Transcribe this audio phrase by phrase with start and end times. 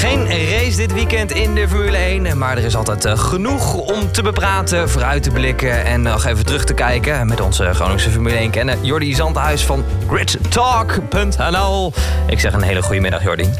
[0.00, 4.12] Geen race dit weekend in de Formule 1, maar er is altijd eh, genoeg om
[4.12, 8.36] te bepraten, vooruit te blikken en nog even terug te kijken met onze Groningse Formule
[8.36, 8.84] 1 kennen.
[8.84, 11.92] Jordi Zandhuis van gridtalk.nl.
[12.26, 13.50] Ik zeg een hele goede middag, Jordi.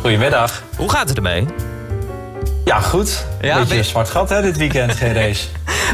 [0.00, 0.62] Goedemiddag.
[0.76, 1.46] Hoe gaat het ermee?
[2.64, 3.24] Ja, goed.
[3.40, 5.44] Ja, Beetje een zwart gat hè, dit weekend, geen race.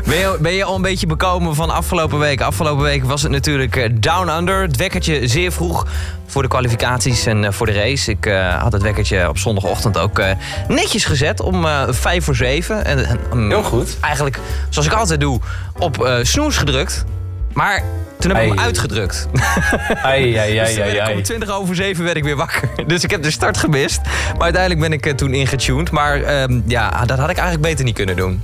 [0.02, 2.40] Ben je, ben je al een beetje bekomen van afgelopen week?
[2.40, 4.62] Afgelopen week was het natuurlijk eh, Down Under.
[4.62, 5.86] Het wekkertje zeer vroeg
[6.27, 8.10] voor de kwalificaties en eh, voor de race.
[8.10, 10.22] Ik eh, had het wekkertje op zondagochtend ook
[10.69, 12.84] netjes gezet om eh vijf voor zeven.
[12.84, 13.96] En, mm, Heel goed.
[14.00, 14.38] Eigenlijk,
[14.69, 15.41] zoals ik altijd doe,
[15.78, 17.05] op snoes gedrukt.
[17.52, 17.83] Maar
[18.19, 19.28] toen heb ik hem uitgedrukt.
[20.02, 21.16] Ai, ai, Dus ai, ai, ai.
[21.16, 22.69] om 20 over 7 werd ik weer wakker.
[22.86, 24.00] Dus ik heb de start gemist.
[24.33, 25.91] Maar uiteindelijk ben ik toen ingetuned.
[25.91, 28.42] Maar ehm, ja, dat had ik eigenlijk beter niet kunnen doen.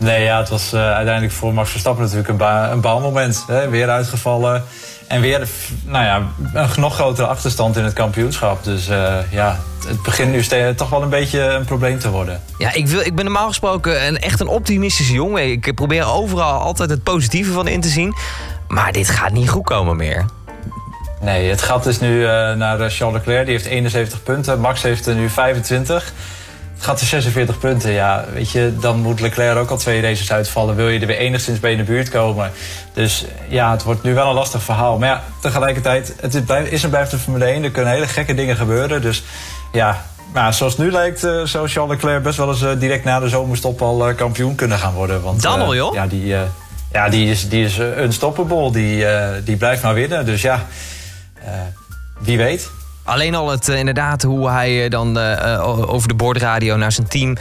[0.00, 3.44] Nee, ja, het was eh, uiteindelijk voor Max Verstappen natuurlijk een, ba een baalmoment.
[3.46, 3.68] Hè?
[3.68, 4.64] Weer uitgevallen.
[5.08, 5.48] En weer
[5.84, 8.64] nou ja, een nog grotere achterstand in het kampioenschap.
[8.64, 12.40] Dus eh, ja, het begint nu toch wel een beetje een probleem te worden.
[12.58, 15.50] Ja, ik, wil, ik ben normaal gesproken een, echt een optimistische jongen.
[15.50, 18.14] Ik probeer overal altijd het positieve van in te zien.
[18.68, 20.24] Maar dit gaat niet goed komen meer.
[21.20, 23.44] Nee, het gat is nu eh, naar Charles Leclerc.
[23.44, 24.60] Die heeft 71 punten.
[24.60, 26.12] Max heeft er nu 25.
[26.80, 27.92] Het gat is 46 punten.
[27.92, 30.76] Ja, weet je, dan moet Leclerc ook al twee races uitvallen.
[30.76, 32.50] Wil je er weer enigszins bij in de buurt komen.
[32.92, 34.98] Dus ja, het wordt nu wel een lastig verhaal.
[34.98, 36.34] Maar ja, tegelijkertijd, het
[36.70, 37.64] is, en blijft de Formule 1.
[37.64, 39.02] Er kunnen hele gekke dingen gebeuren.
[39.02, 39.22] Dus
[39.72, 43.20] ja, maar zoals nu lijkt, eh, zou Charles Leclerc best wel eens eh, direct na
[43.20, 45.22] de zomerstop al eh, kampioen kunnen gaan worden.
[45.22, 45.94] Want, Dan al, joh?
[45.94, 46.34] Ja, die,
[46.92, 48.72] ja, die is, die is unstoppable.
[48.72, 49.04] Die,
[49.44, 50.26] die blijft maar winnen.
[50.26, 50.66] Dus ja,
[52.18, 52.70] wie weet.
[53.10, 57.08] Alleen al het, eh, inderdaad hoe hij eh, dan eh, over de bordradio naar zijn
[57.08, 57.36] team...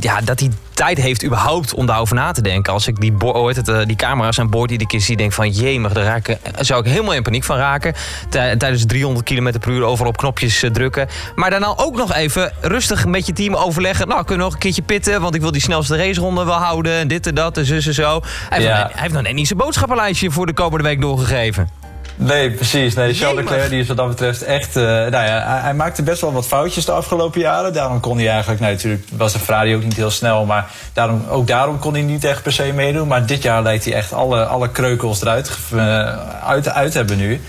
[0.00, 2.72] ja, dat hij tijd heeft überhaupt om daarover na te denken.
[2.72, 5.16] Als ik die, heet het, die camera's aan boord iedere keer zie...
[5.16, 7.94] denk van jemig, daar raak ik, zou ik helemaal in paniek van raken.
[8.28, 11.08] Tij- tijdens 300 km per uur overal op knopjes drukken.
[11.34, 14.08] Maar daarna ook nog even rustig met je team overleggen.
[14.08, 15.20] Nou, kunnen we nog een keertje pitten...
[15.20, 16.92] want ik wil die snelste raceronde wel houden.
[16.92, 18.20] En dit en dat en zus en zo.
[18.48, 20.30] Hij heeft, nog, hij heeft nog net niet zijn boodschappenlijstje...
[20.30, 21.81] voor de komende week doorgegeven.
[22.16, 22.94] Nee, precies.
[22.94, 23.36] Nee, Charles.
[23.44, 24.76] Leclerc die is wat dat betreft echt...
[24.76, 27.72] eh, nou ja, hij, hij maakte best wel wat foutjes de afgelopen jaren.
[27.72, 28.60] Daarom kon hij eigenlijk...
[28.60, 30.44] Nou, natuurlijk was de Ferrari ook niet heel snel.
[30.44, 33.08] Maar daarom, ook daarom kon hij niet echt per se meedoen.
[33.08, 35.78] Maar dit jaar lijkt hij echt alle, alle kreukels eruit eh,
[36.46, 37.40] uit, uit hebben nu.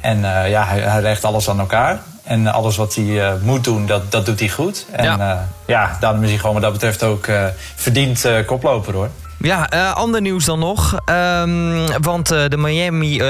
[0.00, 2.00] En eh, ja, hij, hij legt alles aan elkaar.
[2.22, 4.86] En alles wat hij moet doen, dat, dat doet hij goed.
[4.90, 5.16] En Ja.
[5.18, 5.48] ja.
[5.66, 7.44] ja, daarom is hij gewoon wat dat betreft ook eh,
[7.74, 9.08] verdiend koploper hoor.
[9.42, 10.98] Ja, eh, ander nieuws dan nog.
[11.04, 13.26] Ehm, want eh, de Miami eh,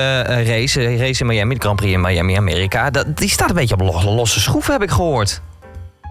[0.46, 2.90] race, race in Miami, de Grand Prix in Miami, Amerika...
[2.90, 5.40] Dat, die staat een beetje op lo- losse schroeven, heb ik gehoord.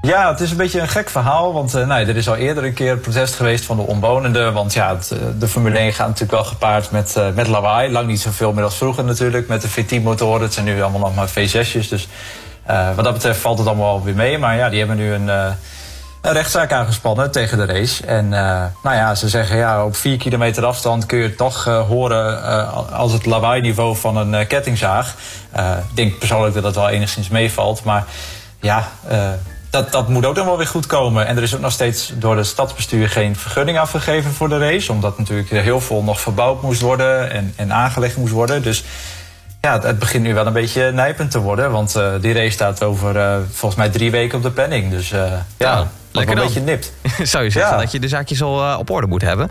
[0.02, 1.54] Ja, het is een beetje een gek verhaal.
[1.54, 4.54] Want nou, er is al eerder een keer protest geweest van de omwonenden.
[4.54, 7.92] Want ja, het, de Formule 1 gaat natuurlijk wel gepaard met, met lawaai.
[7.92, 9.48] Lang niet zoveel meer als vroeger natuurlijk.
[9.48, 10.42] Met de V10-motoren.
[10.42, 11.90] Het zijn nu allemaal nog maar V6'jes.
[11.90, 12.08] Dus
[12.96, 14.38] wat dat betreft valt het allemaal weer mee.
[14.38, 15.30] Maar ja, die hebben nu een,
[16.22, 18.06] een rechtszaak aangespannen tegen de race.
[18.06, 21.68] En eh, nou ja, ze zeggen ja, op vier kilometer afstand kun je het toch
[21.68, 25.16] eh, horen eh, als het lawaai-niveau van een kettingzaag.
[25.90, 27.84] Ik denk persoonlijk dat dat wel enigszins meevalt.
[27.84, 28.06] Maar
[28.60, 28.88] ja,
[29.70, 31.28] dat, dat moet ook dan wel weer goed komen.
[31.28, 34.92] En er is ook nog steeds door het stadsbestuur geen vergunning afgegeven voor de race.
[34.92, 38.64] Omdat natuurlijk heel veel nog verbouwd moest worden en, en aangelegd moest worden.
[38.64, 38.84] Dus
[39.62, 41.72] ja, het, begint nu wel een beetje nijpend te worden.
[41.72, 44.92] Want die race staat over volgens mij drie weken op de planning.
[44.92, 45.14] Dus
[45.58, 46.54] ja, lekker een dan.
[46.54, 46.94] beetje nipt.
[47.32, 47.78] Zou je zeggen Ja.
[47.82, 49.50] dat je de zaakjes al eh, op orde moet hebben.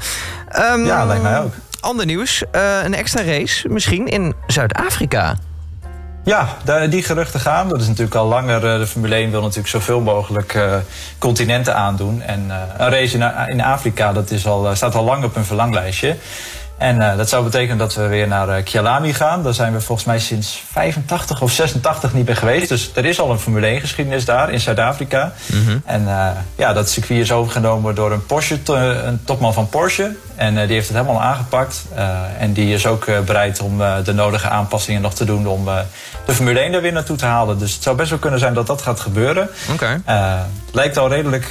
[0.48, 1.52] Ehm, Ja, lijkt mij ook.
[1.80, 5.36] Ander nieuws, eh, een extra race misschien in Zuid-Afrika.
[6.24, 7.68] Ja, daar- die geruchten gaan.
[7.68, 8.66] Dat is natuurlijk al langer.
[8.72, 10.74] eh, De Formule 1 wil natuurlijk zoveel mogelijk eh,
[11.18, 12.22] continenten aandoen.
[12.22, 15.44] En eh, een race in, in Afrika dat is al, staat al lang op een
[15.44, 16.16] verlanglijstje.
[16.80, 19.42] En eh, dat zou betekenen dat we weer naar eh, Kyalami gaan.
[19.42, 22.68] Daar zijn we volgens mij sinds 85 of 86 niet meer geweest.
[22.68, 25.32] Dus er is al een Formule 1 geschiedenis daar in Zuid-Afrika.
[25.84, 28.58] En eh, ja, dat circuit is overgenomen door een, Porsche,
[29.04, 30.16] een topman van Porsche.
[30.40, 31.84] En eh, die heeft het helemaal aangepakt.
[31.94, 35.64] Eh, en die is ook eh, bereid om de nodige aanpassingen nog te doen om
[36.26, 37.58] de Formule 1 er weer naartoe te halen.
[37.58, 39.50] Dus het zou best wel kunnen zijn dat dat gaat gebeuren.
[39.72, 40.02] Oké.
[40.72, 41.48] Lijkt al redelijk,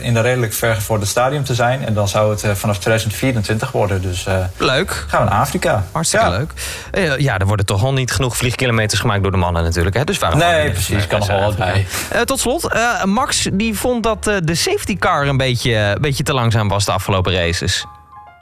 [0.00, 1.84] in een redelijk vergevorderd stadium te zijn.
[1.86, 4.02] En dan zou het vanaf 2024 worden.
[4.02, 4.26] Dus
[4.56, 5.04] Leuk.
[5.08, 5.84] gaan we naar Afrika.
[5.92, 6.44] Hartstikke Ja.
[6.92, 7.20] leuk.
[7.20, 9.96] Ja, er worden toch al niet genoeg vliegkilometers gemaakt door de mannen natuurlijk.
[9.96, 10.04] Hè?
[10.04, 11.06] Dus waarom Nee, precies.
[11.06, 11.56] Kan nog wel wat?
[11.58, 12.68] Eh, tot slot,
[13.04, 16.92] Max die vond dat de safety car een beetje, een beetje te langzaam was de
[16.92, 17.84] afgelopen races.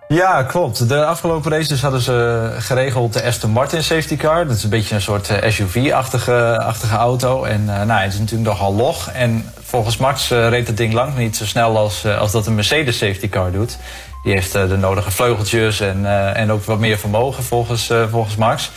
[0.08, 0.88] Ja, klopt.
[0.88, 4.46] De afgelopen races hadden ze geregeld de Aston Martin safety car.
[4.46, 7.44] Dat is een beetje een soort eh, SUV-achtige achtige auto.
[7.44, 9.10] En eh, nou, het is natuurlijk nogal log.
[9.10, 12.54] En volgens Max eh, reed het ding lang niet zo snel als, als dat een
[12.54, 13.78] Mercedes safety car doet.
[14.22, 18.70] Die heeft de nodige vleugeltjes en, en ook wat meer vermogen volgens, volgens Max.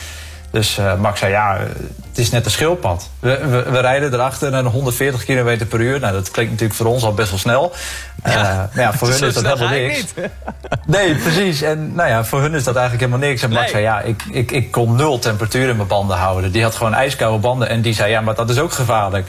[0.52, 1.58] Dus uh, Max zei, ja,
[2.08, 3.10] het is net een schildpad.
[3.20, 6.00] We, we, we, rijden erachter naar 140 km per uur.
[6.00, 7.74] Nou, dat klinkt natuurlijk voor ons al best wel snel.
[8.24, 10.04] Ja, uh, maar ja, voor hun is dat helemaal niks.
[10.86, 11.62] Nee, precies.
[11.62, 13.42] En nou ja, voor hun is dat eigenlijk helemaal niks.
[13.42, 13.72] En Max nee.
[13.72, 16.52] zei, ja, ik, ik, ik kon nul temperatuur in mijn banden houden.
[16.52, 17.70] Die had gewoon ijskoude banden.
[17.70, 19.28] En die zei, ja, maar dat is ook gevaarlijk.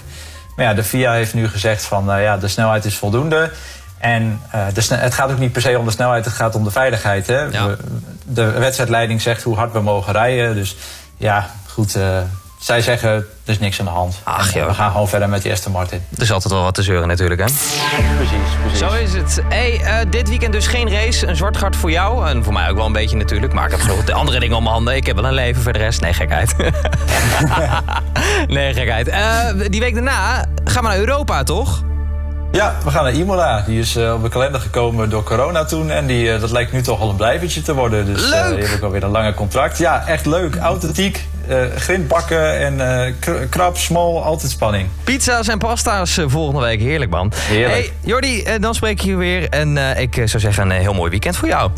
[0.56, 3.50] Maar ja, de FIA heeft nu gezegd van, uh, ja, de snelheid is voldoende.
[3.98, 6.64] En uh, de het gaat ook niet per se om de snelheid, het gaat om
[6.64, 7.26] de veiligheid.
[7.26, 7.40] Hè?
[7.40, 7.76] Ja.
[8.24, 10.54] De wedstrijdleiding zegt hoe hard we mogen rijden.
[10.54, 10.76] Dus
[11.20, 11.96] ja, goed.
[11.96, 12.18] Uh,
[12.58, 14.20] zij zeggen, er is niks aan de hand.
[14.22, 16.02] Ach, en, we gaan gewoon verder met die Aston Martin.
[16.16, 17.46] Er is altijd wel wat te zeuren natuurlijk, hè?
[17.46, 18.78] Precies, precies.
[18.78, 19.42] Zo is het.
[19.48, 21.26] Hey, uh, dit weekend dus geen race.
[21.26, 22.28] Een zwart gat voor jou.
[22.28, 23.52] En voor mij ook wel een beetje natuurlijk.
[23.52, 24.96] Maar ik heb zo de andere dingen om mijn handen.
[24.96, 26.00] Ik heb wel een leven voor de rest.
[26.00, 26.54] Nee, gekheid.
[28.46, 29.08] nee, gekheid.
[29.08, 31.82] Uh, die week daarna gaan we naar Europa, toch?
[32.52, 33.64] Ja, we gaan naar Imola.
[33.66, 35.90] Die is uh, op de kalender gekomen door corona toen.
[35.90, 38.06] En die, uh, dat lijkt nu toch al een blijvertje te worden.
[38.06, 38.44] Dus leuk.
[38.44, 39.78] Uh, die heb ik alweer een lange contract.
[39.78, 40.56] Ja, echt leuk.
[40.56, 41.28] Authentiek.
[41.76, 43.16] grindbakken en
[43.48, 44.88] krap, smal, altijd spanning.
[45.04, 46.80] Pizza's en pasta's volgende week.
[46.80, 47.32] Heerlijk, man.
[47.34, 47.72] Heerlijk.
[47.72, 49.48] Hey, Jordi, dan spreek ik je weer.
[49.48, 51.70] En ik zou zeggen, een heel mooi weekend voor jou.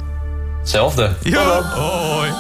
[0.59, 1.11] Hetzelfde.
[1.23, 1.63] Ja.
[1.63, 2.31] Hoi.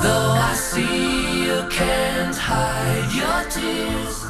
[0.00, 4.28] Though I see you can't hide your tears